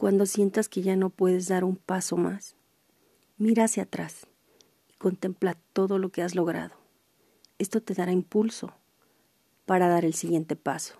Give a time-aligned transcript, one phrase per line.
[0.00, 2.56] Cuando sientas que ya no puedes dar un paso más,
[3.36, 4.26] mira hacia atrás
[4.88, 6.74] y contempla todo lo que has logrado.
[7.58, 8.72] Esto te dará impulso
[9.66, 10.94] para dar el siguiente paso.